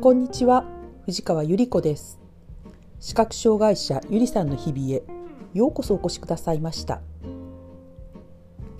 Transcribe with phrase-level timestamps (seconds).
[0.00, 0.64] こんにちは
[1.04, 2.18] 藤川ゆり子です。
[3.00, 5.02] 視覚障害者ゆりさんの日々へ
[5.52, 7.02] ようこそお越しくださいました。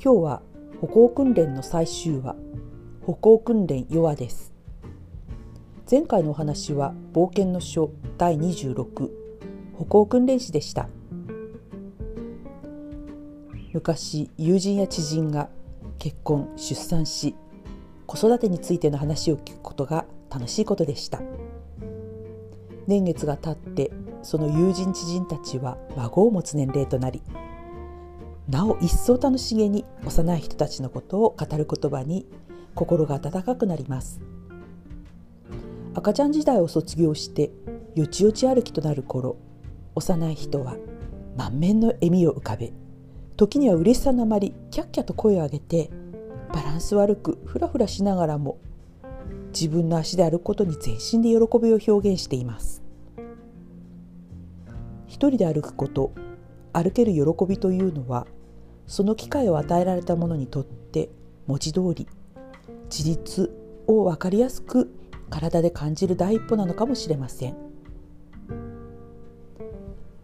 [0.03, 0.43] 今日は
[0.81, 2.37] 歩行訓練の最終話
[3.03, 4.55] 歩行訓練ヨアです。
[5.91, 9.11] 前回のお話は冒険の書第26
[9.75, 10.89] 歩行訓練士でした。
[13.75, 15.51] 昔友人や知人が
[15.99, 17.37] 結婚出産し
[18.07, 21.21] 子育てについての話を聞くことが楽しいことでした。
[22.87, 23.91] 年月が経って
[24.23, 27.23] その友人知人たちは孫を持つ年齢となり
[28.49, 32.27] なお一層楽しげに幼い人たちのことを語る言葉に
[32.75, 34.21] 心が温かくなります。
[35.95, 37.51] 赤ちゃん時代を卒業して
[37.97, 39.37] よちよち歩きとなる頃
[39.97, 40.77] 幼い人は
[41.37, 42.73] 満面の笑みを浮かべ
[43.37, 45.91] 時には嬉しさのあまりキャッキャと声を上げて
[46.53, 48.59] バランス悪くふらふらしながらも
[49.53, 52.83] 自分の足で歩くことに全身で喜びを表現しています。
[55.07, 56.13] 一人で歩くこと
[56.73, 58.27] 歩ける喜びというのは
[58.87, 61.11] その機会を与えられた者にとって
[61.47, 62.09] 文字通り
[62.89, 63.53] 自立
[63.87, 64.91] を分かりやすく
[65.31, 67.57] 体で感じる第一歩なのかもしれません。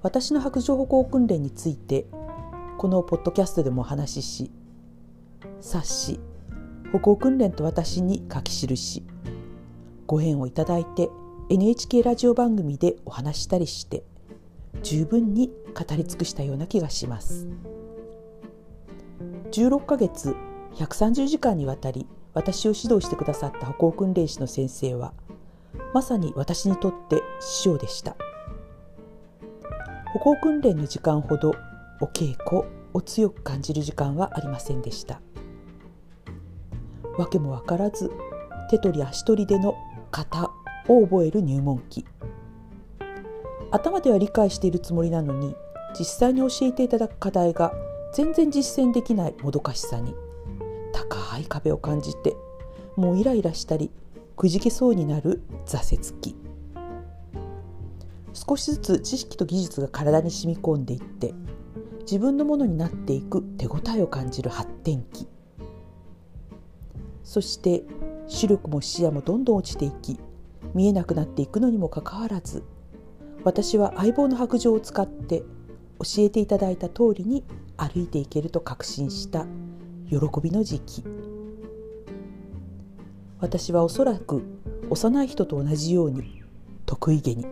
[0.03, 2.07] 私の白状歩行訓練について
[2.79, 4.51] このポッドキャストでもお話しし
[5.61, 6.21] 冊子
[6.93, 9.05] 歩行訓練と私に書き記し
[10.07, 11.09] ご縁をいただいて
[11.49, 14.05] NHK ラジオ番組でお話したりして
[14.83, 17.49] 十分に語り尽くしたような気がします。
[19.53, 20.37] 16ヶ月
[20.75, 25.13] 130時間にわたり私を指導してくださった歩行訓練士の先生は
[25.95, 28.17] まさに私にとって師匠でした。
[30.13, 31.55] 歩行訓練の時間ほど
[32.01, 35.21] お稽古を強く感じる時間はありませんでした。
[37.19, 38.11] 訳も分からず
[38.71, 39.77] 手取り足取りでの
[40.11, 40.51] 型
[40.89, 42.05] を覚える入門期。
[43.71, 45.55] 頭では理解しているつもりなのに
[45.99, 47.73] 実際に教えていただく課題が
[48.13, 50.15] 全然実践できないもどかしさに
[50.93, 52.37] 高い壁を感じて
[52.97, 53.91] もうイライラしたり
[54.37, 56.37] くじけそうになる挫折期。
[58.33, 61.35] 少しずつ知識と技術が体に染み込んでいって
[62.01, 65.27] 自分のものになっていく手応えを感じる発展期。
[67.27, 67.83] そして
[68.29, 70.19] 視力も視野もどんどん落ちていき
[70.75, 72.63] 見えなくなっていくのにもかかわらず
[73.43, 75.41] 私は相棒の白状を使って
[75.99, 77.43] 教えていただいた通りに
[77.77, 79.45] 歩いていけると確信した
[80.09, 81.05] 喜びの時期
[83.41, 84.45] 私はおそらく
[84.89, 86.45] 幼い人と同じように
[86.87, 87.45] 得意げに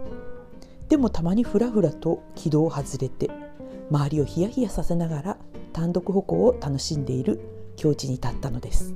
[0.88, 3.28] でもたまにふらふらと軌道を外れて
[3.90, 5.36] 周りをヒヤヒヤさせながら
[5.72, 7.40] 単独歩行を楽しんでいる
[7.74, 8.94] 境地に立ったのです。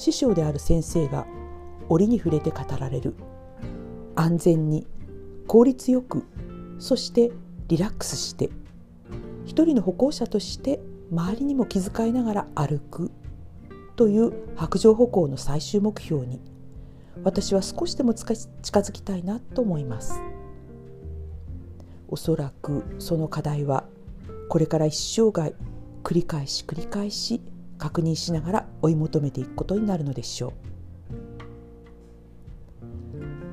[0.00, 1.26] 師匠である先生が
[1.88, 3.14] 折に触れて語られる。
[4.16, 4.86] 安全に
[5.46, 6.24] 効率よく
[6.78, 7.30] そして
[7.68, 8.50] リラックスして
[9.46, 10.80] 一人の歩行者として
[11.10, 13.10] 周りにも気遣いながら歩く
[13.96, 16.40] という白状歩行の最終目標に
[17.24, 20.20] 私は少しでも近づきたいなと思います。
[22.08, 23.84] おそらくその課題は
[24.48, 25.54] これから一生涯
[26.02, 27.40] 繰り返し繰り返し
[27.80, 30.52] 確認しながら追い求めていくことになるのでしょう。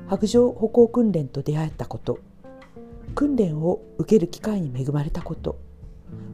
[0.08, 2.20] 白状歩行訓練と出会えたこと。
[3.14, 5.58] 訓練を受ける機会に恵まれたこと。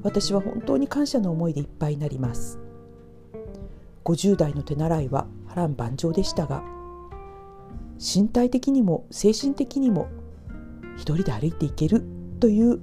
[0.02, 2.58] 私は本当に感謝の思いでいっぱいになります。
[4.04, 6.62] 50代の手習いは波乱万丈でしたが
[7.98, 10.08] 身体的にも精神的にも
[10.96, 12.04] 一人で歩いていける
[12.38, 12.80] という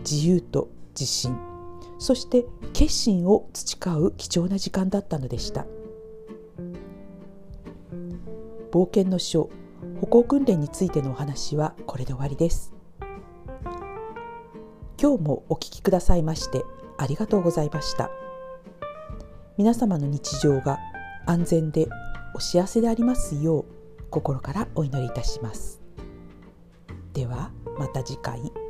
[0.00, 1.47] 自由と自信。
[1.98, 5.66] そして決心を培う貴重な時間だったのでした。
[8.70, 9.50] 冒険の書
[10.00, 12.72] 歩行訓練についてのお話はこれで終わりです。
[15.00, 16.64] 今日もお聞きくださいまして
[16.96, 18.10] ありがとうございました。
[19.56, 20.78] 皆様の日常が
[21.26, 21.88] 安全で
[22.34, 23.64] お幸せでありますよう
[24.10, 25.80] 心からお祈りいたします。
[27.12, 28.67] ではまた次回。